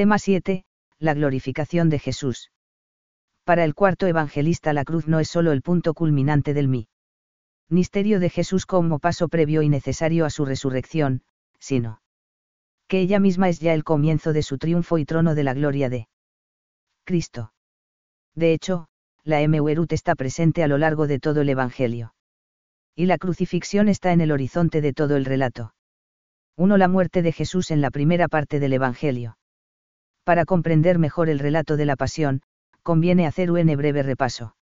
[0.00, 0.64] Tema 7.
[0.98, 2.50] La glorificación de Jesús.
[3.44, 6.88] Para el cuarto evangelista la cruz no es solo el punto culminante del mí.
[7.68, 11.20] Misterio de Jesús como paso previo y necesario a su resurrección,
[11.58, 12.00] sino
[12.88, 15.90] que ella misma es ya el comienzo de su triunfo y trono de la gloria
[15.90, 16.08] de
[17.04, 17.52] Cristo.
[18.34, 18.88] De hecho,
[19.22, 22.14] la Emeurut está presente a lo largo de todo el Evangelio.
[22.96, 25.74] Y la crucifixión está en el horizonte de todo el relato.
[26.56, 26.78] 1.
[26.78, 29.36] La muerte de Jesús en la primera parte del Evangelio.
[30.30, 32.42] Para comprender mejor el relato de la pasión,
[32.84, 34.54] conviene hacer un breve repaso.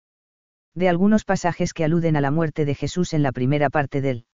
[0.73, 4.25] De algunos pasajes que aluden a la muerte de Jesús en la primera parte del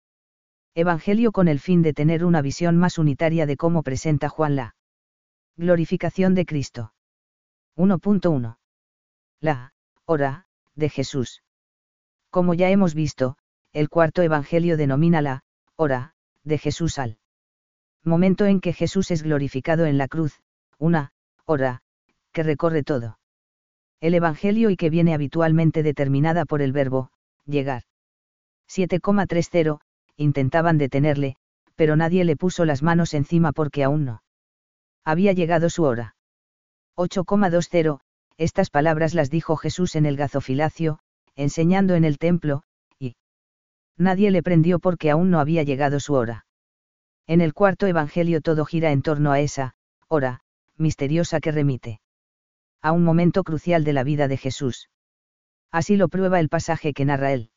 [0.74, 4.77] Evangelio con el fin de tener una visión más unitaria de cómo presenta Juan la
[5.57, 6.93] glorificación de Cristo.
[7.79, 8.59] 1.1.
[9.41, 9.73] La
[10.05, 11.43] hora de Jesús.
[12.29, 13.38] Como ya hemos visto,
[13.73, 15.45] el cuarto Evangelio denomina la
[15.77, 17.16] hora de Jesús al
[18.05, 20.38] momento en que Jesús es glorificado en la cruz,
[20.77, 21.12] una
[21.46, 21.82] hora
[22.32, 23.19] que recorre todo
[24.01, 27.10] el Evangelio y que viene habitualmente determinada por el verbo,
[27.46, 27.84] llegar.
[28.68, 29.79] 7,30,
[30.16, 31.37] intentaban detenerle,
[31.76, 34.23] pero nadie le puso las manos encima porque aún no.
[35.04, 36.16] Había llegado su hora.
[36.96, 38.01] 8,20,
[38.38, 40.99] estas palabras las dijo Jesús en el gazofilacio,
[41.37, 42.65] enseñando en el templo,
[42.99, 43.15] y
[43.96, 46.45] nadie le prendió porque aún no había llegado su hora.
[47.29, 49.74] En el cuarto Evangelio todo gira en torno a esa,
[50.09, 50.40] hora,
[50.76, 52.01] misteriosa que remite
[52.82, 54.90] a un momento crucial de la vida de Jesús.
[55.70, 57.51] Así lo prueba el pasaje que narra él.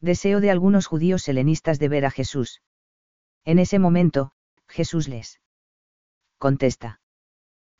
[0.00, 2.62] Deseo de algunos judíos helenistas de ver a Jesús.
[3.44, 4.32] En ese momento,
[4.66, 5.40] Jesús les
[6.38, 7.00] contesta.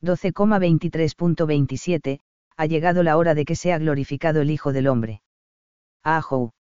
[0.02, 2.20] 12,23.27,
[2.56, 5.22] ha llegado la hora de que sea glorificado el Hijo del Hombre.
[6.02, 6.52] Ajo.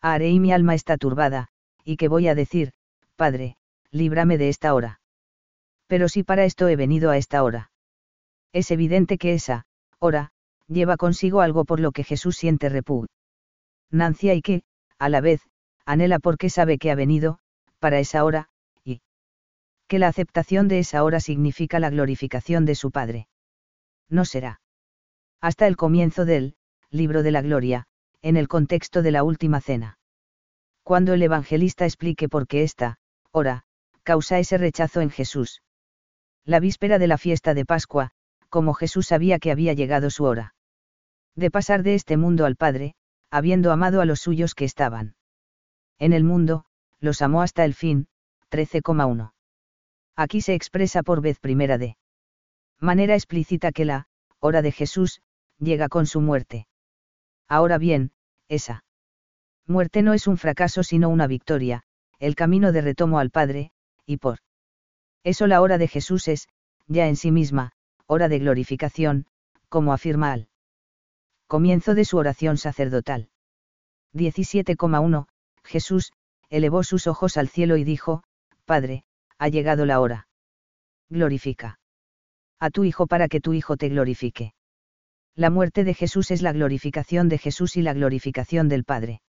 [0.00, 1.48] Haré y mi alma está turbada,
[1.82, 2.72] y que voy a decir,
[3.16, 3.56] Padre,
[3.90, 5.00] líbrame de esta hora.
[5.94, 7.70] Pero si para esto he venido a esta hora.
[8.52, 9.64] Es evidente que esa,
[10.00, 10.32] hora,
[10.66, 14.64] lleva consigo algo por lo que Jesús siente repugnancia y que,
[14.98, 15.42] a la vez,
[15.86, 17.38] anhela porque sabe que ha venido,
[17.78, 18.48] para esa hora,
[18.82, 19.02] y
[19.86, 23.28] que la aceptación de esa hora significa la glorificación de su Padre.
[24.08, 24.60] No será.
[25.40, 26.56] Hasta el comienzo del,
[26.90, 27.86] libro de la gloria,
[28.20, 30.00] en el contexto de la última cena.
[30.82, 32.98] Cuando el evangelista explique por qué esta,
[33.30, 33.62] hora,
[34.02, 35.60] causa ese rechazo en Jesús.
[36.46, 38.10] La víspera de la fiesta de Pascua,
[38.50, 40.54] como Jesús sabía que había llegado su hora.
[41.34, 42.94] De pasar de este mundo al Padre,
[43.30, 45.16] habiendo amado a los suyos que estaban.
[45.98, 46.66] En el mundo,
[47.00, 48.08] los amó hasta el fin,
[48.50, 49.32] 13,1.
[50.16, 51.96] Aquí se expresa por vez primera de
[52.78, 54.06] manera explícita que la,
[54.38, 55.22] hora de Jesús,
[55.58, 56.66] llega con su muerte.
[57.48, 58.12] Ahora bien,
[58.48, 58.84] esa
[59.66, 61.84] muerte no es un fracaso sino una victoria,
[62.18, 63.72] el camino de retomo al Padre,
[64.06, 64.38] y por
[65.24, 66.48] eso la hora de Jesús es,
[66.86, 67.72] ya en sí misma,
[68.06, 69.26] hora de glorificación,
[69.68, 70.48] como afirma al
[71.46, 73.28] comienzo de su oración sacerdotal.
[74.12, 75.26] 17,1
[75.64, 76.12] Jesús,
[76.50, 78.22] elevó sus ojos al cielo y dijo,
[78.64, 79.04] Padre,
[79.38, 80.28] ha llegado la hora.
[81.08, 81.80] Glorifica.
[82.60, 84.54] A tu Hijo para que tu Hijo te glorifique.
[85.34, 89.20] La muerte de Jesús es la glorificación de Jesús y la glorificación del Padre.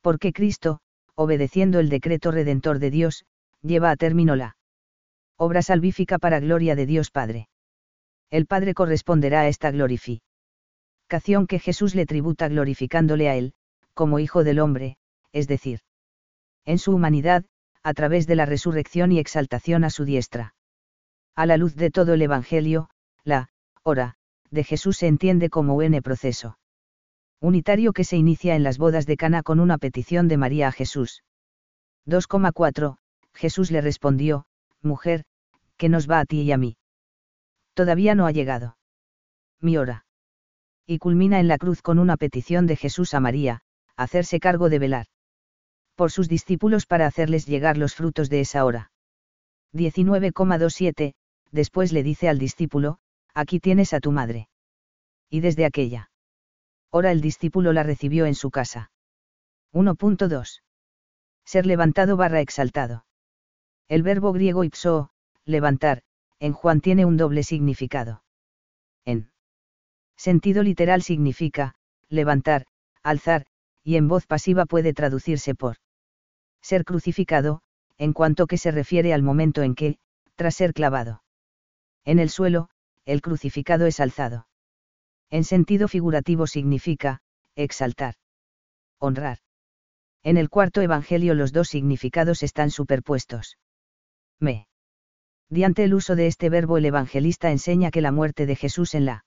[0.00, 0.80] Porque Cristo,
[1.14, 3.24] obedeciendo el decreto redentor de Dios,
[3.60, 4.56] lleva a término la
[5.38, 7.48] obra salvífica para gloria de Dios Padre
[8.30, 13.54] el Padre corresponderá a esta glorificación que Jesús le tributa glorificándole a él,
[13.94, 14.98] como Hijo del Hombre,
[15.32, 15.80] es decir,
[16.64, 17.44] en su humanidad,
[17.82, 20.54] a través de la resurrección y exaltación a su diestra.
[21.34, 22.90] A la luz de todo el Evangelio,
[23.24, 23.48] la
[23.82, 24.16] hora
[24.50, 26.58] de Jesús se entiende como un proceso
[27.40, 30.72] unitario que se inicia en las bodas de Cana con una petición de María a
[30.72, 31.22] Jesús.
[32.06, 32.98] 2,4
[33.32, 34.44] Jesús le respondió,
[34.82, 35.24] Mujer,
[35.78, 36.76] ¿qué nos va a ti y a mí?
[37.72, 38.76] Todavía no ha llegado.
[39.60, 40.04] Mi hora.
[40.86, 43.62] Y culmina en la cruz con una petición de Jesús a María,
[43.96, 45.06] hacerse cargo de velar.
[45.94, 48.90] Por sus discípulos para hacerles llegar los frutos de esa hora.
[49.72, 51.14] 19,27,
[51.50, 52.98] después le dice al discípulo,
[53.34, 54.48] aquí tienes a tu madre.
[55.30, 56.10] Y desde aquella
[56.90, 58.90] hora el discípulo la recibió en su casa.
[59.74, 60.62] 1.2.
[61.44, 63.04] Ser levantado barra exaltado.
[63.88, 65.10] El verbo griego ipso,
[65.48, 66.02] levantar,
[66.38, 68.22] en Juan tiene un doble significado.
[69.04, 69.30] En
[70.16, 71.74] sentido literal significa,
[72.08, 72.66] levantar,
[73.02, 73.46] alzar,
[73.82, 75.78] y en voz pasiva puede traducirse por
[76.60, 77.62] ser crucificado,
[77.96, 79.98] en cuanto que se refiere al momento en que,
[80.36, 81.22] tras ser clavado
[82.04, 82.68] en el suelo,
[83.04, 84.46] el crucificado es alzado.
[85.30, 87.20] En sentido figurativo significa,
[87.54, 88.14] exaltar,
[88.98, 89.38] honrar.
[90.22, 93.58] En el cuarto Evangelio los dos significados están superpuestos.
[94.40, 94.67] Me
[95.50, 99.06] Diante el uso de este verbo el evangelista enseña que la muerte de Jesús en
[99.06, 99.24] la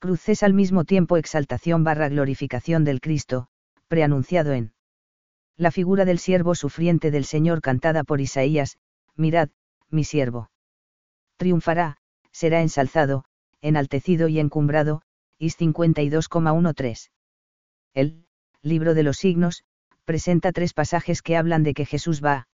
[0.00, 3.48] cruz es al mismo tiempo exaltación barra glorificación del Cristo,
[3.88, 4.72] preanunciado en
[5.56, 8.78] la figura del siervo sufriente del Señor cantada por Isaías,
[9.16, 9.48] mirad,
[9.90, 10.50] mi siervo.
[11.36, 11.98] Triunfará,
[12.30, 13.24] será ensalzado,
[13.60, 15.02] enaltecido y encumbrado,
[15.38, 17.10] Is 52,13.
[17.94, 18.26] El
[18.62, 19.64] libro de los signos,
[20.04, 22.48] presenta tres pasajes que hablan de que Jesús va a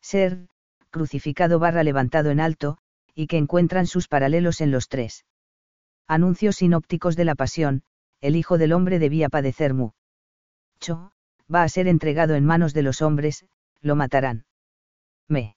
[0.00, 0.48] ser,
[0.90, 2.78] crucificado barra levantado en alto,
[3.14, 5.24] y que encuentran sus paralelos en los tres.
[6.06, 7.82] Anuncios sinópticos de la pasión,
[8.20, 9.94] el Hijo del Hombre debía padecer mucho,
[11.52, 13.46] va a ser entregado en manos de los hombres,
[13.80, 14.44] lo matarán.
[15.28, 15.56] Me.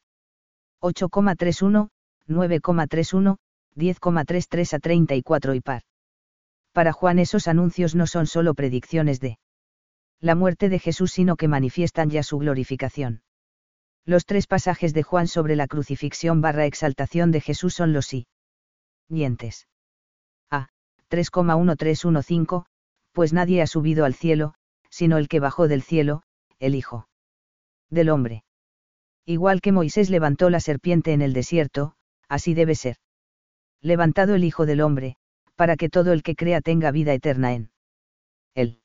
[0.82, 1.90] 8,31,
[2.28, 3.38] 9,31,
[3.76, 5.84] 10,33 a 34 y par.
[6.74, 9.38] Para Juan esos anuncios no son solo predicciones de
[10.20, 13.24] la muerte de Jesús, sino que manifiestan ya su glorificación.
[14.06, 18.08] Los tres pasajes de Juan sobre la crucifixión barra exaltación de Jesús son los
[19.10, 19.68] siguientes.
[20.52, 20.68] A.
[21.10, 22.66] 3,1315,
[23.14, 24.56] pues nadie ha subido al cielo,
[24.90, 26.24] sino el que bajó del cielo,
[26.60, 27.08] el Hijo
[27.90, 28.44] del hombre.
[29.26, 31.96] Igual que Moisés levantó la serpiente en el desierto,
[32.28, 32.98] así debe ser.
[33.82, 35.16] Levantado el Hijo del hombre,
[35.56, 37.72] para que todo el que crea tenga vida eterna en
[38.54, 38.82] él.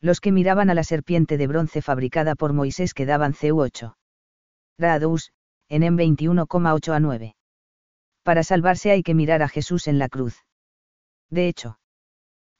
[0.00, 3.97] Los que miraban a la serpiente de bronce fabricada por Moisés quedaban CU8.
[4.80, 7.34] En M 21,8 a 9.
[8.22, 10.44] Para salvarse hay que mirar a Jesús en la cruz.
[11.30, 11.78] De hecho,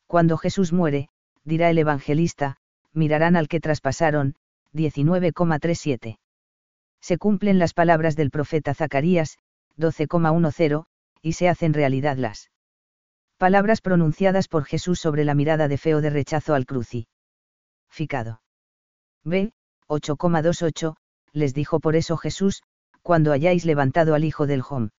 [0.09, 1.11] cuando Jesús muere,
[1.45, 2.57] dirá el evangelista,
[2.93, 4.35] mirarán al que traspasaron,
[4.75, 6.19] 19,37.
[7.01, 9.39] Se cumplen las palabras del profeta Zacarías,
[9.77, 10.87] 12,10,
[11.23, 12.51] y se hacen realidad las
[13.37, 18.43] palabras pronunciadas por Jesús sobre la mirada de feo de rechazo al crucificado.
[19.23, 19.53] B.
[19.87, 20.97] 8,28,
[21.39, 22.63] les dijo por eso Jesús,
[23.03, 24.91] cuando hayáis levantado al Hijo del Hom.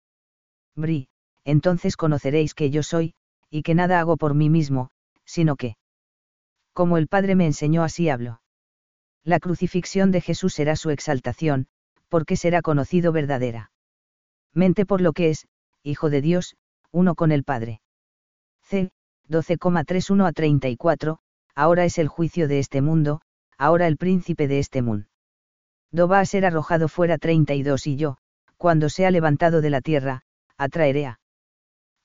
[0.75, 1.09] Bri,
[1.44, 3.13] entonces conoceréis que yo soy,
[3.50, 4.89] y que nada hago por mí mismo,
[5.25, 5.75] sino que.
[6.74, 8.41] Como el Padre me enseñó así hablo.
[9.24, 11.68] La crucifixión de Jesús será su exaltación,
[12.07, 13.71] porque será conocido verdadera.
[14.53, 15.47] Mente por lo que es,
[15.83, 16.56] Hijo de Dios,
[16.91, 17.81] uno con el Padre.
[18.63, 18.91] C.
[19.30, 21.19] 12,31 a 34,
[21.53, 23.21] ahora es el juicio de este mundo,
[23.57, 25.07] ahora el príncipe de este mundo.
[25.91, 28.18] Do va a ser arrojado fuera 32 y yo,
[28.57, 30.21] cuando sea levantado de la tierra,
[30.57, 31.19] atraeré a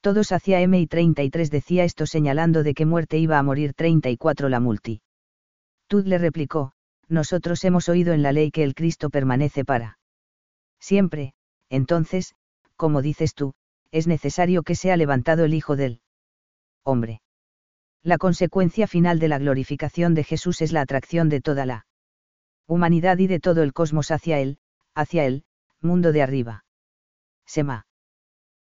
[0.00, 4.50] todos hacia M y 33 decía esto señalando de que muerte iba a morir 34
[4.50, 5.00] la multi.
[5.88, 6.72] Tud le replicó,
[7.08, 9.98] nosotros hemos oído en la ley que el Cristo permanece para
[10.78, 11.32] siempre,
[11.70, 12.34] entonces,
[12.76, 13.54] como dices tú,
[13.90, 16.00] es necesario que sea levantado el Hijo del
[16.82, 17.22] hombre.
[18.02, 21.86] La consecuencia final de la glorificación de Jesús es la atracción de toda la
[22.66, 24.58] humanidad y de todo el cosmos hacia él,
[24.94, 25.44] hacia el
[25.80, 26.64] mundo de arriba.
[27.46, 27.86] Sema.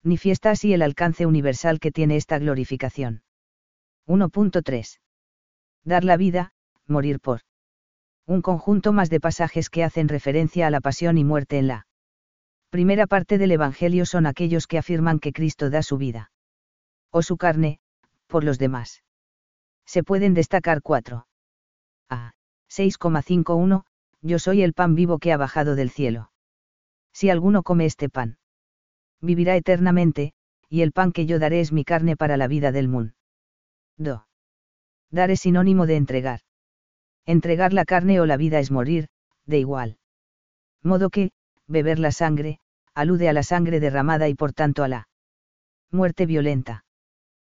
[0.02, 3.22] Nifiesta así el alcance universal que tiene esta glorificación.
[4.06, 4.98] 1.3.
[5.84, 6.52] Dar la vida,
[6.86, 7.42] morir por.
[8.26, 11.86] Un conjunto más de pasajes que hacen referencia a la pasión y muerte en la
[12.70, 16.30] primera parte del Evangelio son aquellos que afirman que Cristo da su vida.
[17.10, 17.80] O su carne,
[18.28, 19.02] por los demás.
[19.84, 21.26] Se pueden destacar cuatro.
[22.08, 22.32] A.
[22.70, 23.84] 6,51,
[24.22, 26.30] yo soy el pan vivo que ha bajado del cielo.
[27.12, 28.38] Si alguno come este pan,
[29.20, 30.32] vivirá eternamente,
[30.68, 33.14] y el pan que yo daré es mi carne para la vida del mundo.
[33.96, 34.26] Do.
[35.10, 36.40] Dar es sinónimo de entregar.
[37.26, 39.08] Entregar la carne o la vida es morir,
[39.46, 39.98] de igual.
[40.82, 41.32] Modo que,
[41.66, 42.60] beber la sangre,
[42.94, 45.08] alude a la sangre derramada y por tanto a la
[45.90, 46.84] muerte violenta.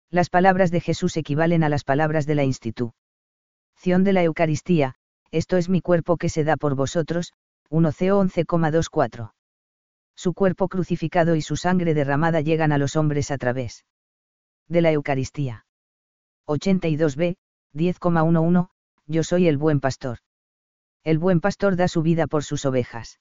[0.10, 4.95] Las palabras de Jesús equivalen a las palabras de la institución de la Eucaristía,
[5.32, 7.34] esto es mi cuerpo que se da por vosotros,
[7.70, 9.32] 1 Co 11,24.
[10.15, 13.86] Su cuerpo crucificado y su sangre derramada llegan a los hombres a través
[14.67, 15.65] de la Eucaristía.
[16.48, 17.36] 82b,
[17.74, 18.70] 10,11,
[19.08, 20.20] Yo soy el buen pastor.
[21.03, 23.20] El buen pastor da su vida por sus ovejas.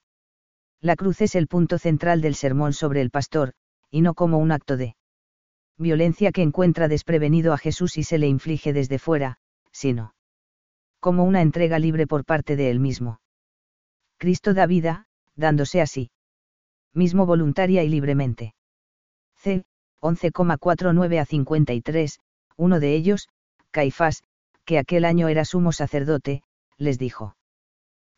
[0.80, 3.54] La cruz es el punto central del sermón sobre el pastor,
[3.90, 4.96] y no como un acto de
[5.76, 9.38] violencia que encuentra desprevenido a Jesús y se le inflige desde fuera,
[9.73, 10.13] sino
[11.04, 13.20] como una entrega libre por parte de él mismo.
[14.16, 15.04] Cristo da vida,
[15.37, 16.11] dándose así
[16.94, 18.54] mismo voluntaria y libremente.
[19.37, 19.64] C.
[20.00, 22.20] 11,49 a 53,
[22.56, 23.28] uno de ellos,
[23.70, 24.23] Caifás,
[24.64, 26.42] que aquel año era sumo sacerdote,
[26.78, 27.37] les dijo.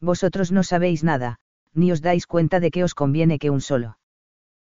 [0.00, 1.38] Vosotros no sabéis nada,
[1.74, 3.98] ni os dais cuenta de que os conviene que un solo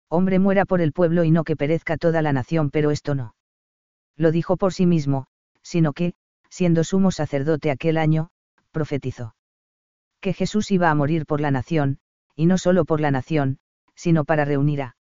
[0.08, 3.36] hombre muera por el pueblo y no que perezca toda la nación, pero esto no.
[4.16, 5.28] Lo dijo por sí mismo,
[5.64, 6.14] sino que,
[6.56, 8.30] siendo sumo sacerdote aquel año,
[8.72, 9.36] profetizó.
[10.22, 12.00] Que Jesús iba a morir por la nación,
[12.34, 13.60] y no solo por la nación,
[13.94, 14.96] sino para reunir a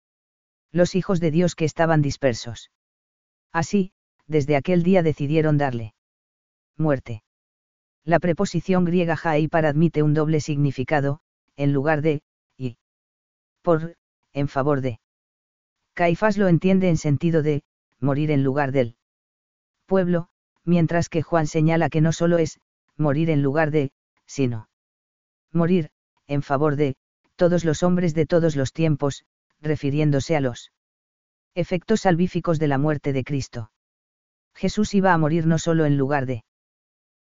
[0.71, 2.71] los hijos de Dios que estaban dispersos.
[3.51, 3.91] Así,
[4.29, 5.95] desde aquel día decidieron darle
[6.77, 7.25] muerte.
[8.05, 9.19] La preposición griega
[9.51, 11.19] para admite un doble significado,
[11.57, 12.23] en lugar de,
[12.57, 12.79] y
[13.63, 13.97] por,
[14.33, 15.01] en favor de.
[15.95, 17.65] Caifás lo entiende en sentido de,
[17.99, 18.95] morir en lugar del
[19.87, 20.30] pueblo,
[20.65, 22.61] mientras que Juan señala que no solo es,
[22.97, 23.93] morir en lugar de,
[24.27, 24.69] sino
[25.53, 25.91] morir,
[26.27, 26.97] en favor de,
[27.37, 29.25] todos los hombres de todos los tiempos,
[29.61, 30.71] refiriéndose a los
[31.55, 33.71] efectos salvíficos de la muerte de Cristo.
[34.55, 36.45] Jesús iba a morir no solo en lugar de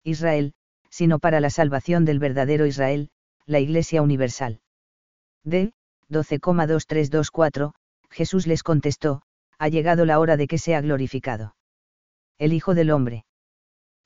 [0.02, 0.54] Israel,
[0.90, 3.11] sino para la salvación del verdadero Israel,
[3.47, 4.61] la Iglesia Universal.
[5.45, 5.73] D.
[6.11, 7.73] 12,2324,
[8.11, 9.23] Jesús les contestó,
[9.59, 11.54] ha llegado la hora de que sea glorificado.
[12.38, 13.25] El Hijo del Hombre.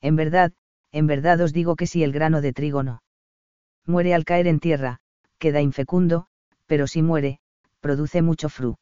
[0.02, 0.52] En verdad,
[0.90, 3.02] en verdad os digo que si el grano de trigo no
[3.86, 4.98] muere al caer en tierra,
[5.38, 6.26] queda infecundo,
[6.66, 7.40] pero si muere,
[7.80, 8.76] produce mucho fru.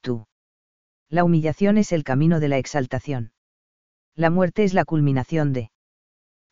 [0.00, 0.26] Tú.
[1.08, 3.32] La humillación es el camino de la exaltación.
[4.14, 5.70] La muerte es la culminación de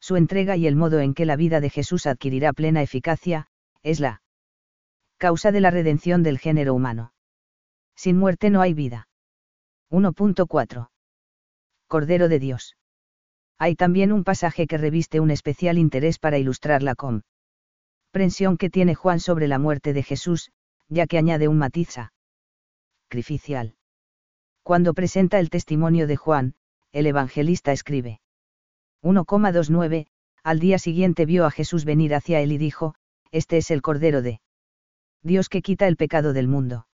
[0.00, 3.48] su entrega y el modo en que la vida de Jesús adquirirá plena eficacia,
[3.82, 4.22] es la
[5.16, 7.12] causa de la redención del género humano.
[7.96, 9.08] Sin muerte no hay vida.
[9.90, 10.90] 1.4.
[11.88, 12.76] Cordero de Dios.
[13.60, 18.94] Hay también un pasaje que reviste un especial interés para ilustrar la comprensión que tiene
[18.94, 20.52] Juan sobre la muerte de Jesús,
[20.88, 21.98] ya que añade un matiz
[23.08, 23.74] sacrificial.
[24.62, 26.54] Cuando presenta el testimonio de Juan,
[26.92, 28.20] el evangelista escribe.
[29.02, 30.06] 1,29,
[30.44, 32.94] al día siguiente vio a Jesús venir hacia él y dijo,
[33.32, 34.40] Este es el Cordero de
[35.22, 36.86] Dios que quita el pecado del mundo.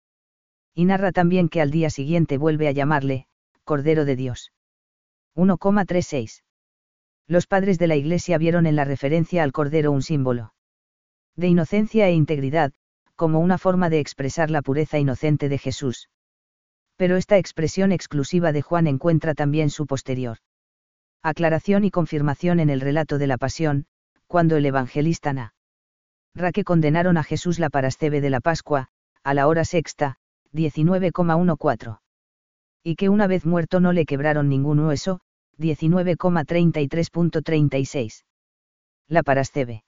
[0.73, 3.27] Y narra también que al día siguiente vuelve a llamarle,
[3.65, 4.53] Cordero de Dios.
[5.35, 6.41] 1,36.
[7.27, 10.53] Los padres de la Iglesia vieron en la referencia al Cordero un símbolo
[11.35, 12.73] de inocencia e integridad,
[13.15, 16.09] como una forma de expresar la pureza inocente de Jesús.
[16.95, 20.37] Pero esta expresión exclusiva de Juan encuentra también su posterior
[21.23, 23.85] aclaración y confirmación en el relato de la pasión,
[24.27, 25.53] cuando el evangelista Na.
[26.35, 28.89] Raque condenaron a Jesús la parascebe de la Pascua,
[29.23, 30.17] a la hora sexta,
[30.51, 31.99] 19,14.
[32.83, 35.21] Y que una vez muerto no le quebraron ningún hueso,
[35.59, 38.23] 19,33.36.
[39.07, 39.83] La parascebe.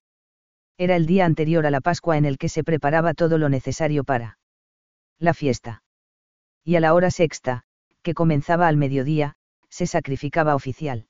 [0.78, 4.04] Era el día anterior a la Pascua en el que se preparaba todo lo necesario
[4.04, 4.38] para
[5.20, 5.84] la fiesta.
[6.64, 7.64] Y a la hora sexta,
[8.02, 9.36] que comenzaba al mediodía,
[9.70, 11.08] se sacrificaba oficial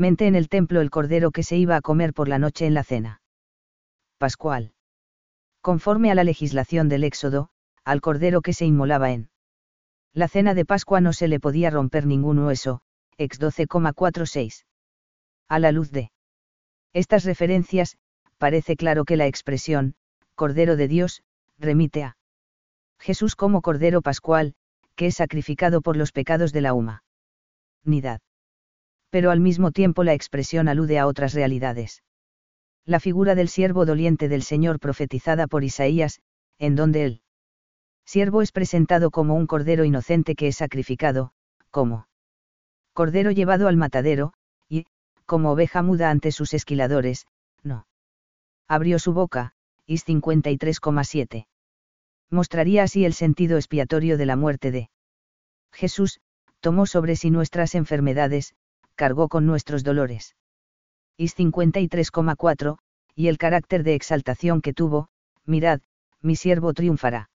[0.00, 2.74] mente en el templo el cordero que se iba a comer por la noche en
[2.74, 3.20] la cena.
[4.18, 4.72] Pascual.
[5.60, 7.50] Conforme a la legislación del Éxodo,
[7.84, 9.30] al cordero que se inmolaba en
[10.12, 12.80] la cena de Pascua no se le podía romper ningún hueso,
[13.20, 14.64] ex 12,46.
[15.48, 16.10] A la luz de
[16.92, 17.98] estas referencias,
[18.38, 19.94] parece claro que la expresión,
[20.34, 21.22] Cordero de Dios,
[21.58, 22.16] remite a
[22.98, 24.54] Jesús como Cordero Pascual,
[24.96, 28.20] que es sacrificado por los pecados de la humanidad
[29.10, 32.02] pero al mismo tiempo la expresión alude a otras realidades.
[32.86, 36.20] La figura del siervo doliente del Señor profetizada por Isaías,
[36.58, 37.22] en donde el
[38.06, 41.32] siervo es presentado como un cordero inocente que es sacrificado,
[41.70, 42.06] como
[42.92, 44.32] cordero llevado al matadero,
[44.68, 44.86] y,
[45.26, 47.26] como oveja muda ante sus esquiladores,
[47.62, 47.86] no.
[48.68, 49.54] Abrió su boca,
[49.86, 51.46] Is 53,7.
[52.30, 54.90] Mostraría así el sentido expiatorio de la muerte de
[55.72, 56.20] Jesús,
[56.60, 58.54] tomó sobre sí nuestras enfermedades,
[58.94, 60.36] cargó con nuestros dolores.
[61.16, 62.78] Is 53,4,
[63.14, 65.08] y el carácter de exaltación que tuvo,
[65.44, 65.80] mirad,
[66.22, 67.30] mi siervo triunfará.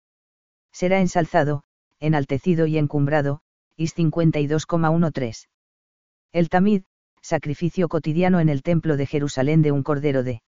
[0.72, 1.64] Será ensalzado,
[2.00, 3.42] enaltecido y encumbrado,
[3.82, 5.48] Is 52,13.
[6.34, 6.84] El tamid,
[7.20, 10.44] sacrificio cotidiano en el templo de Jerusalén de un cordero de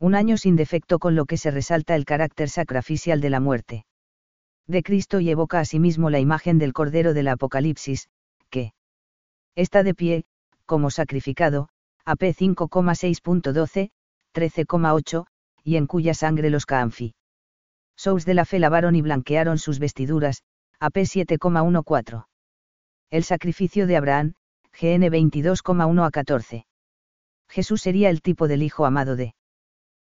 [0.00, 3.84] un año sin defecto con lo que se resalta el carácter sacrificial de la muerte
[4.66, 8.08] de Cristo y evoca asimismo la imagen del cordero del Apocalipsis,
[8.48, 8.72] que
[9.54, 10.24] está de pie,
[10.64, 11.68] como sacrificado,
[12.06, 13.90] AP 5,6.12,
[14.34, 15.26] 13,8,
[15.62, 17.14] y en cuya sangre los Caanfi.
[17.98, 20.42] Sous de la fe lavaron y blanquearon sus vestiduras,
[20.80, 22.24] AP 7,14.
[23.10, 24.34] El sacrificio de Abraham,
[24.72, 26.66] GN 22,1 a 14.
[27.48, 29.34] Jesús sería el tipo del Hijo amado de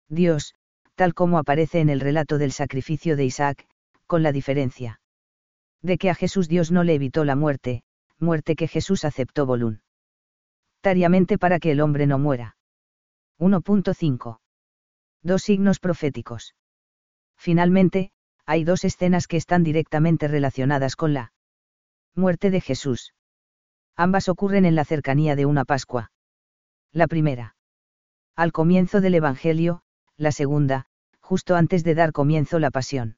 [0.09, 0.53] Dios,
[0.95, 3.67] tal como aparece en el relato del sacrificio de Isaac,
[4.05, 4.99] con la diferencia
[5.81, 7.83] de que a Jesús Dios no le evitó la muerte,
[8.19, 12.57] muerte que Jesús aceptó voluntariamente para que el hombre no muera.
[13.39, 14.39] 1.5.
[15.23, 16.55] Dos signos proféticos.
[17.37, 18.11] Finalmente,
[18.45, 21.31] hay dos escenas que están directamente relacionadas con la
[22.15, 23.13] muerte de Jesús.
[23.95, 26.11] Ambas ocurren en la cercanía de una Pascua.
[26.91, 27.55] La primera.
[28.35, 29.81] Al comienzo del Evangelio,
[30.17, 30.85] la segunda,
[31.19, 33.17] justo antes de dar comienzo la pasión.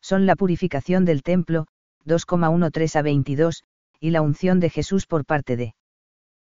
[0.00, 1.66] Son la purificación del templo,
[2.06, 3.64] 2,13 a 22,
[4.00, 5.74] y la unción de Jesús por parte de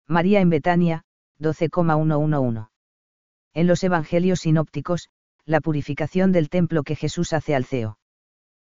[0.06, 1.02] María en Betania,
[1.38, 2.68] 12,111.
[3.54, 5.08] En los Evangelios sinópticos,
[5.44, 7.99] la purificación del templo que Jesús hace al CEO.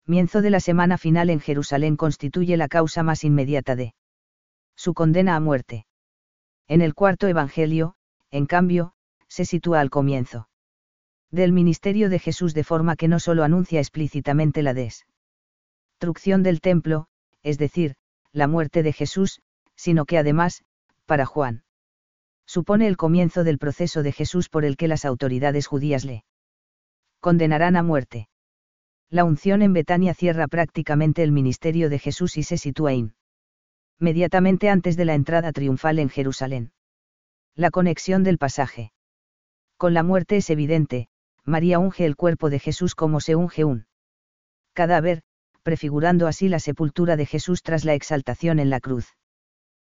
[0.08, 3.96] Mienzo de la semana final en Jerusalén constituye la causa más inmediata de
[4.76, 5.88] su condena a muerte.
[6.68, 7.96] En el cuarto Evangelio,
[8.30, 8.94] en cambio,
[9.28, 10.48] se sitúa al comienzo
[11.32, 17.08] del ministerio de Jesús de forma que no solo anuncia explícitamente la destrucción del templo,
[17.42, 17.96] es decir,
[18.32, 19.42] la muerte de Jesús,
[19.76, 20.64] sino que además,
[21.06, 21.64] para Juan,
[22.46, 26.26] supone el comienzo del proceso de Jesús por el que las autoridades judías le
[27.20, 28.30] condenarán a muerte.
[29.10, 32.94] La unción en Betania cierra prácticamente el ministerio de Jesús y se sitúa
[34.00, 36.72] inmediatamente antes de la entrada triunfal en Jerusalén.
[37.56, 38.92] La conexión del pasaje.
[39.78, 41.08] Con la muerte es evidente,
[41.44, 43.86] María unge el cuerpo de Jesús como se unge un
[44.74, 45.22] cadáver,
[45.64, 49.16] prefigurando así la sepultura de Jesús tras la exaltación en la cruz.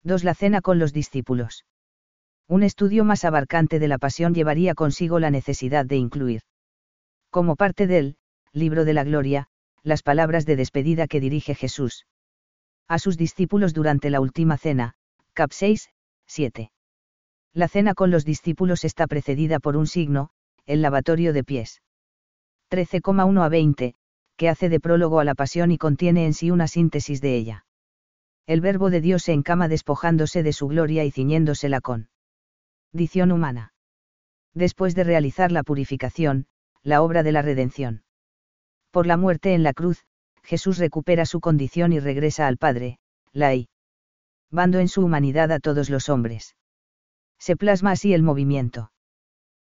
[0.04, 0.24] 2.
[0.24, 1.66] La cena con los discípulos.
[2.48, 6.42] Un estudio más abarcante de la pasión llevaría consigo la necesidad de incluir,
[7.30, 8.18] como parte del
[8.54, 9.48] libro de la gloria,
[9.84, 12.06] las palabras de despedida que dirige Jesús
[12.88, 14.94] a sus discípulos durante la última cena,
[15.34, 15.90] cap 6,
[16.26, 16.72] 7.
[17.54, 20.30] La cena con los discípulos está precedida por un signo,
[20.66, 21.82] el lavatorio de pies.
[22.72, 23.96] 13,1 a 20,
[24.38, 27.66] que hace de prólogo a la pasión y contiene en sí una síntesis de ella.
[28.46, 32.10] El verbo de Dios se encama despojándose de su gloria y ciñéndosela con
[32.94, 33.74] dición humana.
[34.54, 36.48] Después de realizar la purificación,
[36.84, 38.04] la obra de la redención.
[38.92, 40.04] Por la muerte en la cruz,
[40.44, 43.00] Jesús recupera su condición y regresa al Padre,
[43.34, 43.68] la I.
[44.50, 46.56] Bando en su humanidad a todos los hombres.
[47.38, 48.92] Se plasma así el movimiento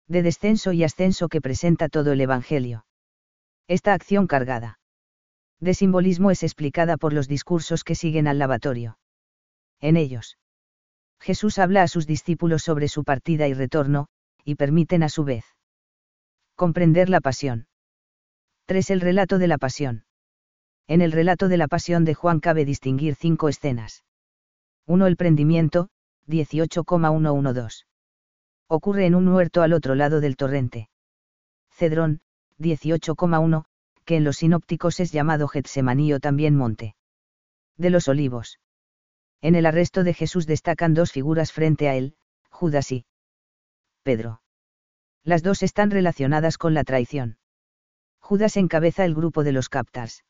[0.09, 2.85] de descenso y ascenso que presenta todo el Evangelio.
[3.69, 4.81] Esta acción cargada
[5.61, 8.99] de simbolismo es explicada por los discursos que siguen al lavatorio.
[9.81, 10.37] En ellos,
[11.21, 14.09] Jesús habla a sus discípulos sobre su partida y retorno,
[14.45, 15.45] y permiten a su vez
[16.57, 17.69] comprender la pasión.
[18.71, 18.89] 3.
[18.91, 20.05] El relato de la pasión.
[20.87, 24.05] En el relato de la pasión de Juan cabe distinguir cinco escenas.
[24.87, 25.09] 1.
[25.09, 25.89] El prendimiento,
[26.29, 27.87] 18,112
[28.69, 30.89] ocurre en un huerto al otro lado del torrente.
[31.73, 32.21] Cedrón,
[32.61, 33.65] 18,1,
[34.05, 36.95] que en los sinópticos es llamado Getsemaní o también Monte.
[37.77, 38.61] De los Olivos.
[39.41, 42.15] En el arresto de Jesús destacan dos figuras frente a él,
[42.51, 43.05] Judas y
[44.05, 44.43] Pedro.
[45.25, 47.40] Las dos están relacionadas con la traición.
[48.31, 50.25] Judas encabeza el grupo de los captars.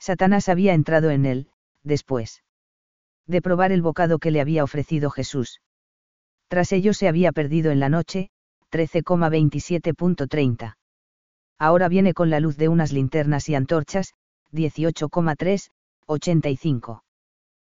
[0.00, 1.46] Satanás había entrado en él,
[1.84, 2.42] después
[3.28, 5.60] de probar el bocado que le había ofrecido Jesús.
[6.48, 8.30] Tras ello se había perdido en la noche,
[8.72, 10.74] 13,27.30.
[11.60, 14.14] Ahora viene con la luz de unas linternas y antorchas,
[14.50, 15.70] 18,3,
[16.06, 17.04] 85.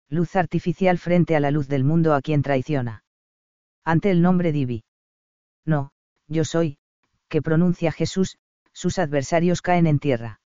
[0.08, 3.04] Luz artificial frente a la luz del mundo a quien traiciona.
[3.84, 4.82] Ante el nombre Divi.
[5.64, 5.92] No,
[6.26, 6.78] yo soy,
[7.28, 8.38] que pronuncia Jesús,
[8.76, 10.40] sus adversarios caen en tierra.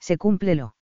[0.00, 0.74] Se cumple lo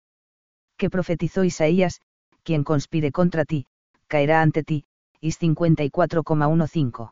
[0.77, 1.99] que profetizó Isaías,
[2.43, 3.67] quien conspire contra ti,
[4.07, 4.85] caerá ante ti,
[5.19, 7.11] Is 54,15.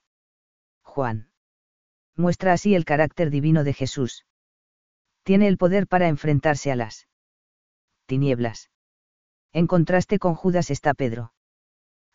[0.82, 1.30] Juan.
[2.15, 4.26] Muestra así el carácter divino de Jesús.
[5.24, 7.08] Tiene el poder para enfrentarse a las
[8.06, 8.72] tinieblas.
[9.52, 11.34] En contraste con Judas está Pedro.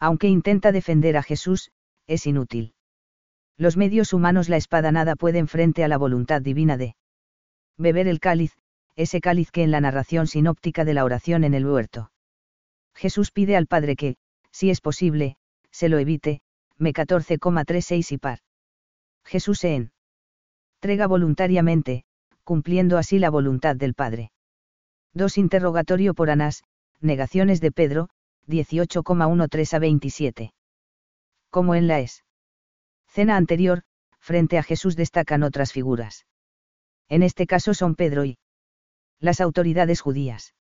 [0.01, 1.71] Aunque intenta defender a Jesús,
[2.07, 2.75] es inútil.
[3.59, 6.97] Los medios humanos la espada nada pueden frente a la voluntad divina de
[7.77, 8.53] beber el cáliz,
[8.97, 12.11] ese cáliz que en la narración sinóptica de la oración en el huerto.
[12.95, 14.17] Jesús pide al Padre que,
[14.53, 15.37] si es posible,
[15.71, 16.41] se lo evite,
[16.79, 18.39] me 14,36 y par.
[19.25, 19.91] Jesús se
[20.81, 22.05] entrega voluntariamente,
[22.45, 24.31] cumpliendo así la voluntad del Padre.
[25.15, 25.39] 2.
[25.39, 26.63] Interrogatorio por Anás,
[27.01, 28.09] negaciones de Pedro,
[28.49, 30.55] 18,13 a 27.
[31.51, 32.25] Como en la es.
[33.09, 33.83] Cena anterior,
[34.19, 36.27] frente a Jesús destacan otras figuras.
[37.09, 38.39] En este caso son Pedro y
[39.21, 40.55] las autoridades judías.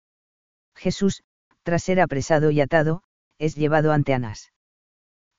[0.74, 1.22] Jesús,
[1.62, 3.02] tras ser apresado y atado,
[3.38, 4.52] es llevado ante Anás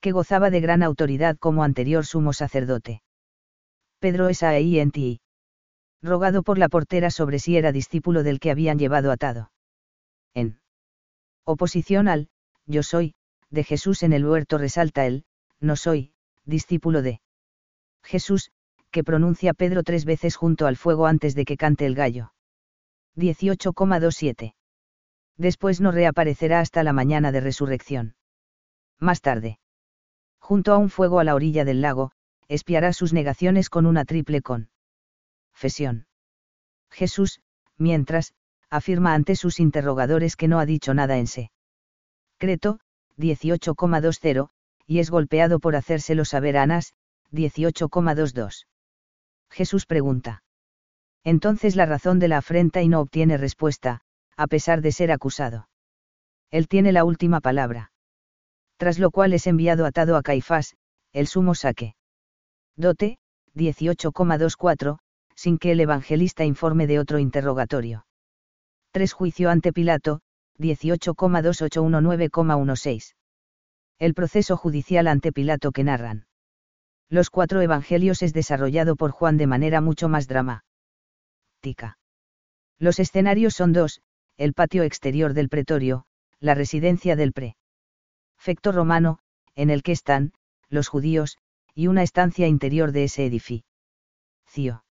[0.04, 3.00] que gozaba de gran autoridad como anterior sumo sacerdote.
[4.00, 5.22] Pedro es ahí en ti.
[6.02, 9.50] Rogado por la portera sobre si era discípulo del que habían llevado atado.
[10.34, 10.60] En
[11.44, 12.28] oposición al,
[12.66, 13.14] yo soy,
[13.48, 15.24] de Jesús en el huerto resalta él,
[15.58, 16.12] no soy,
[16.44, 17.22] discípulo de
[18.02, 18.50] Jesús,
[18.94, 22.32] que pronuncia Pedro tres veces junto al fuego antes de que cante el gallo.
[23.16, 24.54] 18,27.
[25.36, 28.14] Después no reaparecerá hasta la mañana de resurrección.
[29.00, 29.58] Más tarde
[30.44, 32.10] junto a un fuego a la orilla del lago,
[32.48, 34.68] espiará sus negaciones con una triple con.
[35.54, 36.06] Fesión.
[36.90, 37.40] Jesús,
[37.78, 38.34] mientras,
[38.68, 42.78] afirma ante sus interrogadores que no ha dicho nada en secreto,
[43.16, 44.50] 18,20,
[44.86, 46.92] y es golpeado por hacérselo saber a Anás,
[47.32, 48.66] 18,22.
[49.54, 50.42] Jesús pregunta.
[51.22, 54.00] Entonces la razón de la afrenta y no obtiene respuesta,
[54.36, 55.68] a pesar de ser acusado.
[56.50, 57.92] Él tiene la última palabra.
[58.78, 60.74] Tras lo cual es enviado atado a Caifás,
[61.12, 61.94] el sumo saque.
[62.76, 63.18] Dote,
[63.54, 64.98] 18,24,
[65.36, 68.06] sin que el evangelista informe de otro interrogatorio.
[68.90, 70.20] 3 Juicio ante Pilato,
[70.58, 73.14] 18,2819,16.
[74.00, 76.26] El proceso judicial ante Pilato que narran.
[77.14, 81.96] Los cuatro evangelios es desarrollado por Juan de manera mucho más dramática.
[82.80, 84.00] Los escenarios son dos,
[84.36, 86.06] el patio exterior del pretorio,
[86.40, 89.20] la residencia del prefecto romano,
[89.54, 90.32] en el que están,
[90.68, 91.38] los judíos,
[91.72, 94.84] y una estancia interior de ese edificio.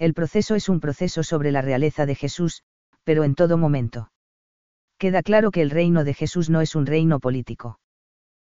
[0.00, 2.64] El proceso es un proceso sobre la realeza de Jesús,
[3.04, 4.10] pero en todo momento.
[4.98, 7.78] Queda claro que el reino de Jesús no es un reino político.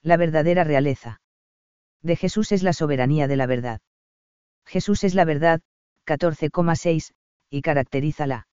[0.01, 1.19] La verdadera realeza
[2.01, 3.81] de Jesús es la soberanía de la verdad.
[4.65, 5.61] Jesús es la verdad,
[6.05, 7.13] 14,6,
[7.49, 8.47] y caracteriza la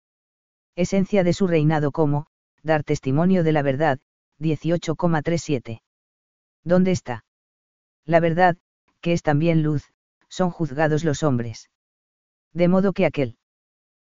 [0.76, 2.26] esencia de su reinado como,
[2.62, 3.98] dar testimonio de la verdad,
[4.40, 5.83] 18,37.
[6.64, 7.24] ¿Dónde está?
[8.04, 8.57] La verdad,
[9.00, 9.92] que es también luz,
[10.28, 11.70] son juzgados los hombres.
[12.52, 13.37] De modo que aquel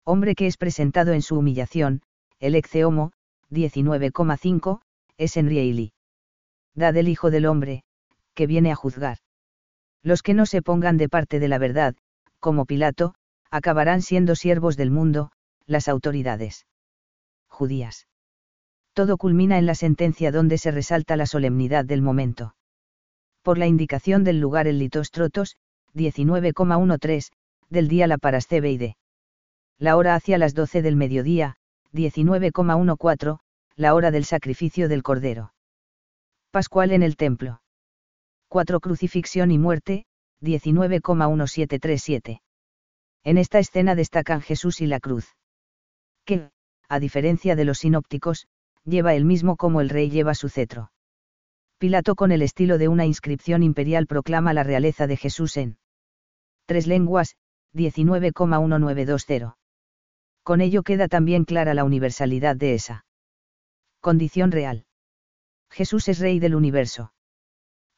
[0.04, 2.02] hombre que es presentado en su humillación,
[2.40, 3.12] el ex homo,
[3.52, 4.82] 19,5,
[5.18, 5.94] es Enrieli.
[6.74, 7.84] Da del Hijo del Hombre,
[8.40, 9.18] que viene a juzgar.
[10.02, 11.94] Los que no se pongan de parte de la verdad,
[12.40, 13.16] como Pilato,
[13.52, 15.34] acabarán siendo siervos del mundo,
[15.66, 16.66] las autoridades
[17.50, 18.08] judías.
[18.94, 22.56] Todo culmina en la sentencia donde se resalta la solemnidad del momento.
[23.42, 25.58] Por la indicación del lugar el Litostrotos,
[25.94, 27.32] 19,13,
[27.68, 28.96] del día la Parascebeide.
[29.78, 31.58] La hora hacia las 12 del mediodía,
[31.92, 33.40] 19,14,
[33.76, 35.52] la hora del sacrificio del Cordero.
[36.52, 37.60] Pascual en el templo.
[38.50, 40.06] 4 Crucifixión y muerte,
[40.42, 42.42] 19,1737.
[43.24, 45.36] En esta escena destacan Jesús y la cruz.
[46.26, 46.50] Que,
[46.88, 48.48] a diferencia de los sinópticos,
[48.84, 50.92] lleva el mismo como el rey lleva su cetro.
[51.78, 55.78] Pilato con el estilo de una inscripción imperial proclama la realeza de Jesús en
[56.66, 57.36] tres lenguas,
[57.76, 59.58] 19,1920.
[60.42, 63.06] Con ello queda también clara la universalidad de esa
[64.00, 64.88] condición real.
[65.70, 67.14] Jesús es rey del universo.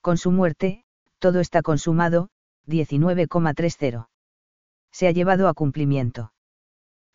[0.02, 0.84] Con su muerte,
[1.20, 2.30] todo está consumado,
[2.68, 4.08] 19,30.
[4.92, 6.34] Se ha llevado a cumplimiento.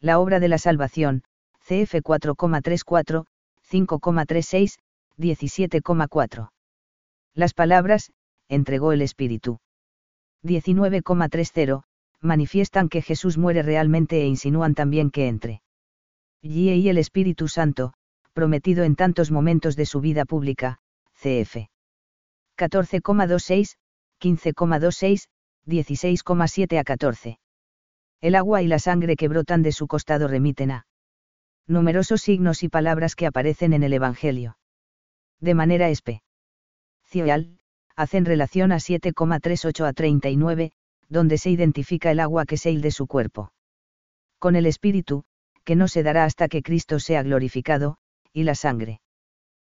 [0.01, 1.22] La obra de la salvación,
[1.59, 3.27] CF 4,34,
[3.68, 4.79] 5,36,
[5.18, 6.51] 17,4.
[7.35, 8.12] Las palabras,
[8.49, 9.59] entregó el Espíritu.
[10.44, 11.83] 19,30,
[12.20, 15.62] manifiestan que Jesús muere realmente e insinúan también que entre.
[16.40, 17.94] Y el Espíritu Santo,
[18.33, 20.79] prometido en tantos momentos de su vida pública,
[21.14, 21.68] cf.
[22.56, 23.76] 14,26,
[24.20, 25.28] 15,26,
[25.66, 27.38] 16,7 a 14.
[28.20, 30.86] El agua y la sangre que brotan de su costado remiten a
[31.66, 34.56] numerosos signos y palabras que aparecen en el Evangelio.
[35.40, 37.58] De manera especial,
[37.94, 40.72] hacen relación a 7,38 a 39,
[41.08, 43.52] donde se identifica el agua que es el de su cuerpo.
[44.38, 45.24] Con el Espíritu,
[45.64, 47.98] que no se dará hasta que Cristo sea glorificado,
[48.32, 49.00] y la sangre.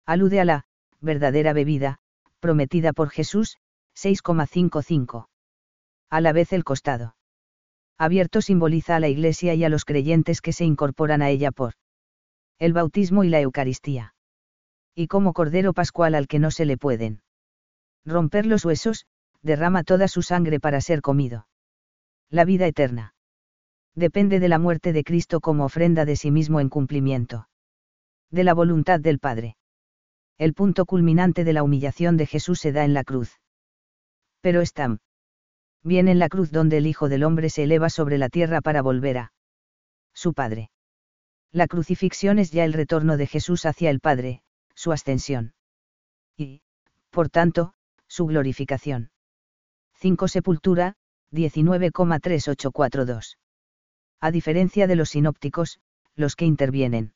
[0.07, 0.65] Alude a la,
[1.01, 2.00] verdadera bebida,
[2.41, 3.59] prometida por Jesús,
[3.97, 5.29] 6,55.
[6.11, 7.15] A la vez el costado.
[7.99, 11.75] Abierto simboliza a la Iglesia y a los creyentes que se incorporan a ella por
[12.59, 14.15] el bautismo y la Eucaristía.
[14.95, 17.23] Y como Cordero Pascual al que no se le pueden
[18.05, 19.07] romper los huesos,
[19.43, 21.47] derrama toda su sangre para ser comido.
[22.31, 23.15] La vida eterna.
[23.95, 27.49] Depende de la muerte de Cristo como ofrenda de sí mismo en cumplimiento.
[28.31, 29.57] De la voluntad del Padre.
[30.41, 33.39] El punto culminante de la humillación de Jesús se da en la cruz.
[34.41, 34.97] Pero está
[35.83, 38.81] bien en la cruz donde el Hijo del Hombre se eleva sobre la tierra para
[38.81, 39.35] volver a
[40.15, 40.71] su Padre.
[41.53, 44.41] La crucifixión es ya el retorno de Jesús hacia el Padre,
[44.75, 45.53] su ascensión.
[46.39, 46.63] Y,
[47.11, 47.75] por tanto,
[48.09, 49.11] su glorificación.
[49.97, 50.95] 5 Sepultura,
[51.33, 53.37] 19,3842.
[54.21, 55.81] A diferencia de los sinópticos,
[56.15, 57.13] los que intervienen.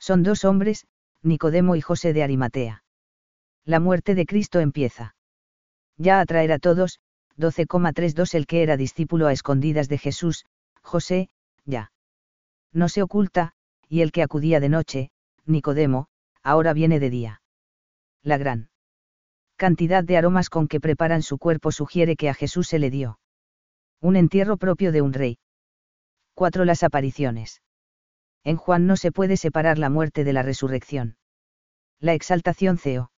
[0.00, 0.88] Son dos hombres,
[1.22, 2.84] Nicodemo y José de Arimatea.
[3.64, 5.14] La muerte de Cristo empieza.
[5.96, 7.00] Ya a traer a todos,
[7.38, 10.44] 12,32 el que era discípulo a escondidas de Jesús,
[10.82, 11.28] José,
[11.64, 11.92] ya.
[12.72, 13.52] No se oculta,
[13.88, 15.10] y el que acudía de noche,
[15.44, 16.08] Nicodemo,
[16.42, 17.42] ahora viene de día.
[18.22, 18.70] La gran
[19.56, 23.20] cantidad de aromas con que preparan su cuerpo sugiere que a Jesús se le dio.
[24.00, 25.38] Un entierro propio de un rey.
[26.34, 26.64] 4.
[26.64, 27.62] Las apariciones.
[28.44, 31.16] En Juan no se puede separar la muerte de la resurrección.
[32.00, 33.12] La exaltación CEO.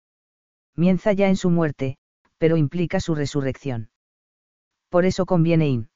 [0.76, 1.98] Mienza ya en su muerte,
[2.38, 3.90] pero implica su resurrección.
[4.90, 5.88] Por eso conviene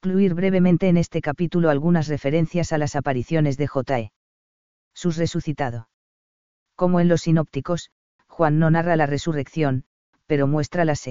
[0.00, 4.12] incluir brevemente en este capítulo algunas referencias a las apariciones de J.E.
[4.94, 5.88] Sus resucitado.
[6.76, 7.90] Como en los sinópticos,
[8.28, 9.84] Juan no narra la resurrección,
[10.26, 11.08] pero muestra las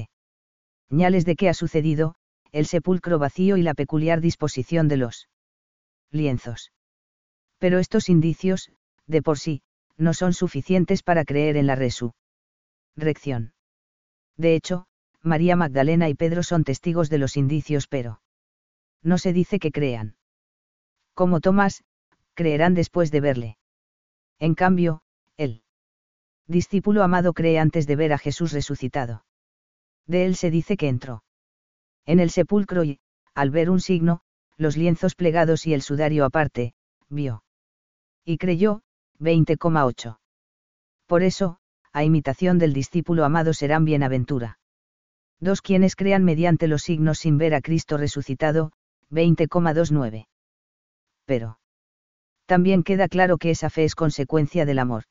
[0.89, 2.15] señales de qué ha sucedido,
[2.52, 5.28] el sepulcro vacío y la peculiar disposición de los
[6.12, 6.71] lienzos.
[7.60, 8.72] Pero estos indicios,
[9.08, 9.62] de por sí,
[9.98, 13.54] no son suficientes para creer en la resurrección.
[14.38, 14.88] De hecho,
[15.22, 18.22] María Magdalena y Pedro son testigos de los indicios, pero
[19.02, 20.15] no se dice que crean.
[21.13, 21.84] Como Tomás,
[22.34, 23.58] creerán después de verle.
[24.39, 25.02] En cambio,
[25.38, 25.63] el
[26.48, 29.26] discípulo amado cree antes de ver a Jesús resucitado.
[30.06, 31.24] De él se dice que entró
[32.06, 33.00] en el sepulcro y,
[33.34, 34.22] al ver un signo,
[34.58, 36.74] los lienzos plegados y el sudario aparte,
[37.10, 37.44] vio.
[38.25, 38.81] Y creyó,
[39.19, 40.17] 20,8.
[41.05, 41.59] Por eso,
[41.93, 44.59] a imitación del discípulo amado serán bienaventura.
[45.39, 48.71] Dos quienes crean mediante los signos sin ver a Cristo resucitado,
[49.11, 50.27] 20,29.
[51.25, 51.59] Pero.
[52.45, 55.03] También queda claro que esa fe es consecuencia del amor.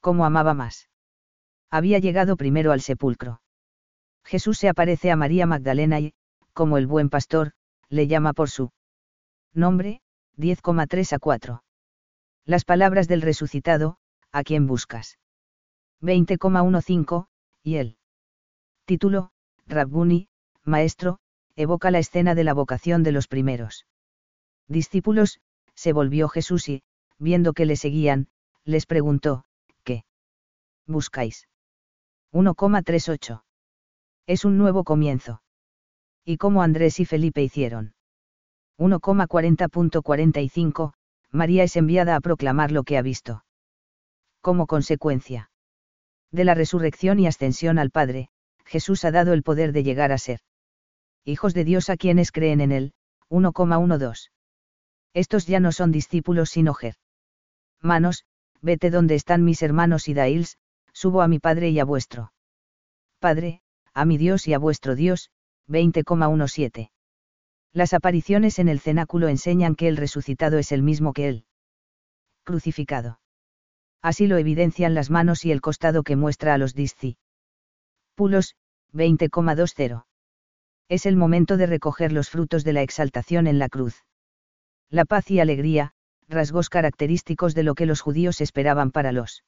[0.00, 0.88] ¿Cómo amaba más?
[1.70, 3.40] Había llegado primero al sepulcro.
[4.24, 6.14] Jesús se aparece a María Magdalena y,
[6.52, 7.52] como el buen pastor,
[7.88, 8.70] le llama por su
[9.52, 10.00] nombre,
[10.36, 11.62] 10,3 a 4.
[12.44, 13.98] Las palabras del resucitado,
[14.32, 15.18] ¿a quién buscas?
[16.00, 17.26] 20,15,
[17.62, 17.96] y él.
[18.84, 19.30] Título,
[19.66, 20.28] Rabbuni,
[20.64, 21.20] maestro,
[21.54, 23.86] evoca la escena de la vocación de los primeros
[24.66, 25.40] discípulos,
[25.74, 26.82] se volvió Jesús y,
[27.18, 28.28] viendo que le seguían,
[28.64, 29.44] les preguntó,
[29.84, 30.04] ¿qué
[30.86, 31.46] buscáis?
[32.32, 33.42] 1,38.
[34.26, 35.42] Es un nuevo comienzo.
[36.24, 37.94] ¿Y cómo Andrés y Felipe hicieron?
[38.78, 40.94] 1,40.45,
[41.32, 43.44] María es enviada a proclamar lo que ha visto.
[44.42, 45.50] Como consecuencia
[46.30, 48.28] de la resurrección y ascensión al Padre,
[48.64, 50.40] Jesús ha dado el poder de llegar a ser
[51.24, 52.92] hijos de Dios a quienes creen en él.
[53.30, 54.30] 1,12.
[55.14, 56.76] Estos ya no son discípulos sino
[57.80, 58.24] Manos,
[58.60, 60.58] vete donde están mis hermanos y dails,
[60.92, 62.32] subo a mi Padre y a vuestro
[63.18, 63.62] Padre,
[63.94, 65.30] a mi Dios y a vuestro Dios,
[65.68, 66.90] 20,17.
[67.72, 71.44] Las apariciones en el cenáculo enseñan que el resucitado es el mismo que él.
[72.44, 73.20] Crucificado.
[74.02, 76.74] Así lo evidencian las manos y el costado que muestra a los
[78.14, 78.56] Pulos,
[78.92, 80.04] 20,20.
[80.88, 84.04] Es el momento de recoger los frutos de la exaltación en la cruz.
[84.90, 85.92] La paz y alegría,
[86.28, 89.44] rasgos característicos de lo que los judíos esperaban para los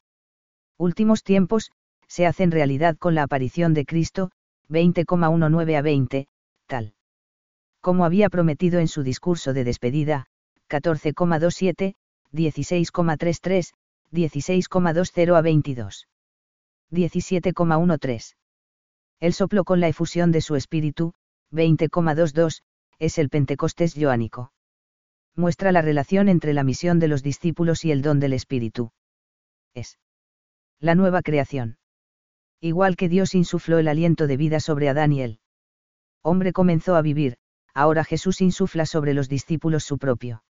[0.78, 1.70] últimos tiempos,
[2.06, 4.30] se hacen realidad con la aparición de Cristo,
[4.70, 6.28] 20,19 a 20,
[6.66, 6.94] tal.
[7.84, 10.24] Como había prometido en su discurso de despedida,
[10.70, 11.96] 14,27,
[12.32, 13.74] 16,33,
[14.10, 16.08] 16,20 a 22.
[16.90, 18.36] 17,13.
[19.20, 21.12] El soplo con la efusión de su espíritu,
[21.52, 22.62] 20,22,
[23.00, 24.54] es el Pentecostés joánico.
[25.36, 28.92] Muestra la relación entre la misión de los discípulos y el don del espíritu.
[29.74, 29.98] Es
[30.80, 31.76] la nueva creación.
[32.62, 35.38] Igual que Dios insufló el aliento de vida sobre Adán y él.
[36.22, 37.36] Hombre comenzó a vivir,
[37.74, 40.42] ahora Jesús insufla sobre los discípulos su propio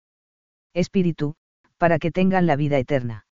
[0.74, 1.34] espíritu,
[1.78, 3.26] para que tengan la vida eterna.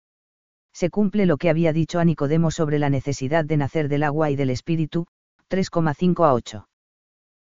[0.72, 4.30] Se cumple lo que había dicho a Nicodemo sobre la necesidad de nacer del agua
[4.30, 5.06] y del espíritu,
[5.50, 6.68] 3,5 a 8.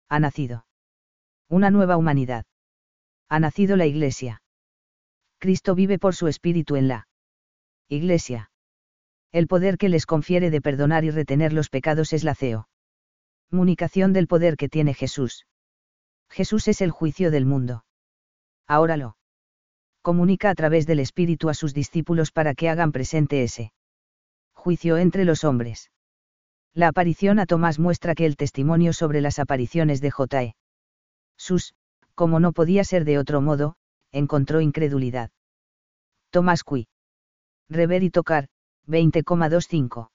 [0.09, 0.65] Ha nacido.
[1.49, 2.45] Una nueva humanidad.
[3.29, 4.41] Ha nacido la Iglesia.
[5.39, 7.07] Cristo vive por su espíritu en la
[7.89, 8.49] Iglesia.
[9.31, 12.67] El poder que les confiere de perdonar y retener los pecados es la CEO.
[13.49, 15.45] Comunicación del poder que tiene Jesús.
[16.29, 17.85] Jesús es el juicio del mundo.
[18.67, 19.17] Ahora lo
[20.01, 23.73] comunica a través del Espíritu a sus discípulos para que hagan presente ese
[24.53, 25.91] juicio entre los hombres.
[26.73, 30.55] La aparición a Tomás muestra que el testimonio sobre las apariciones de J.E.
[31.37, 31.73] Sus,
[32.15, 33.75] como no podía ser de otro modo,
[34.11, 35.31] encontró incredulidad.
[36.29, 36.87] Tomás Cui.
[37.69, 38.47] Rever y tocar,
[38.87, 40.09] 20,25.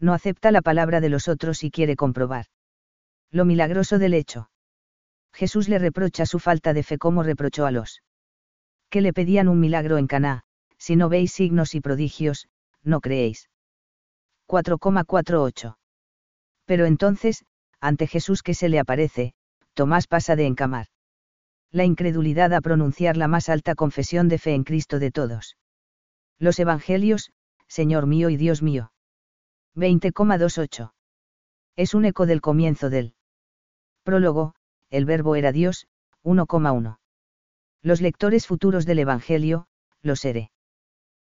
[0.00, 2.46] No acepta la palabra de los otros y quiere comprobar.
[3.30, 4.48] Lo milagroso del hecho.
[5.34, 8.02] Jesús le reprocha su falta de fe como reprochó a los
[8.88, 10.44] que le pedían un milagro en Caná,
[10.78, 12.46] si no veis signos y prodigios,
[12.84, 13.50] no creéis.
[14.46, 15.76] 4,48.
[16.64, 17.44] Pero entonces,
[17.80, 19.34] ante Jesús que se le aparece,
[19.74, 20.86] Tomás pasa de encamar
[21.72, 25.56] la incredulidad a pronunciar la más alta confesión de fe en Cristo de todos.
[26.38, 27.32] Los Evangelios,
[27.66, 28.92] Señor mío y Dios mío.
[29.74, 30.92] 20,28.
[31.74, 33.16] Es un eco del comienzo del
[34.04, 34.54] prólogo,
[34.94, 35.86] el verbo era Dios,
[36.22, 36.98] 1,1.
[37.82, 39.66] Los lectores futuros del Evangelio,
[40.02, 40.50] los seré.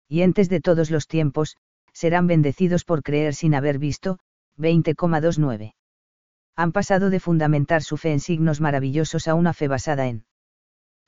[0.09, 1.57] Y entes de todos los tiempos,
[1.93, 4.19] serán bendecidos por creer sin haber visto,
[4.59, 5.75] 20,29.
[6.57, 10.27] Han pasado de fundamentar su fe en signos maravillosos a una fe basada en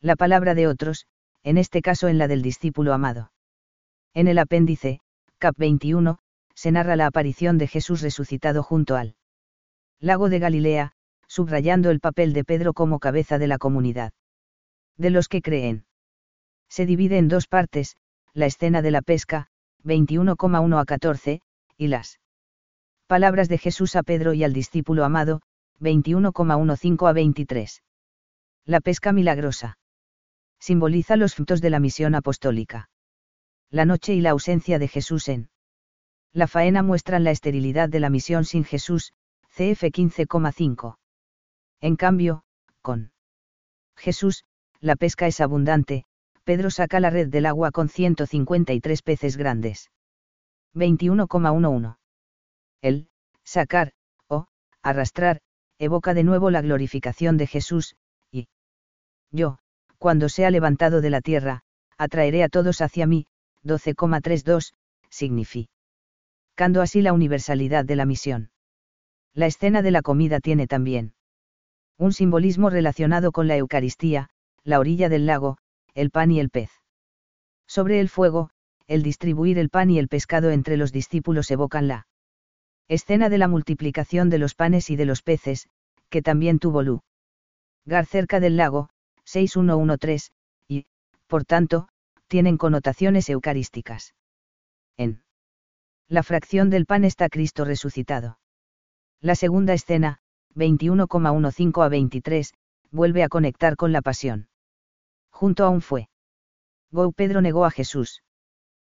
[0.01, 1.07] la palabra de otros,
[1.43, 3.33] en este caso en la del discípulo amado.
[4.15, 5.01] En el apéndice,
[5.39, 6.19] cap 21,
[6.55, 9.17] se narra la aparición de Jesús resucitado junto al
[9.99, 10.93] lago de Galilea,
[11.33, 14.13] subrayando el papel de Pedro como cabeza de la comunidad.
[14.99, 15.87] De los que creen.
[16.69, 17.97] Se divide en dos partes,
[18.35, 19.47] la escena de la pesca,
[19.83, 21.41] 21,1 a 14,
[21.79, 22.21] y las
[23.07, 25.41] palabras de Jesús a Pedro y al discípulo amado,
[25.81, 27.83] 21,15 a 23.
[28.67, 29.79] La pesca milagrosa.
[30.61, 32.91] Simboliza los frutos de la misión apostólica.
[33.71, 35.49] La noche y la ausencia de Jesús en
[36.35, 39.15] la faena muestran la esterilidad de la misión sin Jesús,
[39.57, 40.99] CF 15,5.
[41.83, 42.45] En cambio,
[42.81, 43.11] con
[43.97, 44.45] Jesús,
[44.81, 46.05] la pesca es abundante,
[46.45, 49.91] Pedro saca la red del agua con 153 peces grandes.
[50.75, 51.97] 21,11.
[52.83, 53.09] El,
[53.43, 53.95] sacar,
[54.29, 54.47] o,
[54.81, 55.41] arrastrar,
[55.79, 57.97] evoca de nuevo la glorificación de Jesús,
[58.31, 58.47] y
[59.33, 59.59] yo,
[59.99, 61.65] cuando sea levantado de la tierra,
[61.99, 63.27] atraeré a todos hacia mí,
[63.65, 64.73] 12,32,
[65.11, 68.53] significando así la universalidad de la misión.
[69.35, 71.15] La escena de la comida tiene también
[71.99, 74.29] un simbolismo relacionado con la Eucaristía,
[74.65, 75.59] la orilla del lago,
[75.95, 76.71] el pan y el pez.
[77.67, 78.51] Sobre el fuego,
[78.87, 82.07] el distribuir el pan y el pescado entre los discípulos evocan la
[82.89, 85.69] escena de la multiplicación de los panes y de los peces,
[86.11, 88.91] que también tuvo lugar cerca del lago,
[89.25, 90.31] 6113,
[90.69, 90.87] y,
[91.27, 91.89] por tanto,
[92.29, 94.15] tienen connotaciones eucarísticas.
[94.97, 95.23] En
[96.09, 98.39] la fracción del pan está Cristo resucitado.
[99.21, 100.19] La segunda escena,
[100.55, 102.55] 21,15 a 23,
[102.91, 104.49] vuelve a conectar con la pasión.
[105.31, 106.09] Junto a un fue.
[106.91, 108.23] Go Pedro negó a Jesús.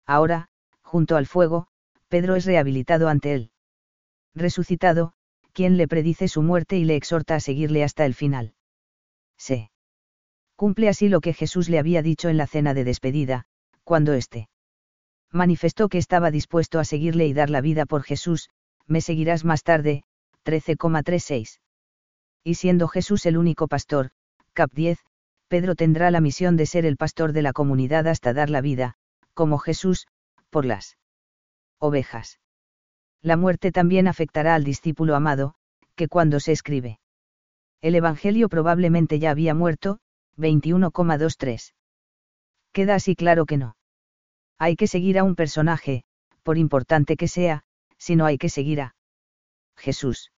[0.05, 0.49] Ahora,
[0.81, 1.67] junto al fuego,
[2.07, 3.51] Pedro es rehabilitado ante él.
[4.33, 5.13] Resucitado,
[5.53, 8.53] quien le predice su muerte y le exhorta a seguirle hasta el final.
[9.37, 9.71] Se
[10.55, 13.45] cumple así lo que Jesús le había dicho en la cena de despedida,
[13.83, 14.49] cuando éste
[15.31, 18.49] manifestó que estaba dispuesto a seguirle y dar la vida por Jesús,
[18.85, 20.03] me seguirás más tarde,
[20.45, 21.59] 13,36.
[22.43, 24.11] Y siendo Jesús el único pastor,
[24.53, 24.99] cap 10,
[25.47, 28.95] Pedro tendrá la misión de ser el pastor de la comunidad hasta dar la vida,
[29.33, 30.07] como Jesús,
[30.49, 30.97] por las
[31.79, 32.39] ovejas.
[33.21, 35.55] La muerte también afectará al discípulo amado,
[35.95, 36.99] que cuando se escribe.
[37.81, 39.99] El Evangelio probablemente ya había muerto,
[40.37, 41.73] 21,23.
[42.71, 43.77] Queda así claro que no.
[44.57, 46.03] Hay que seguir a un personaje,
[46.43, 47.63] por importante que sea,
[47.97, 48.95] sino hay que seguir a
[49.83, 50.31] Jesús.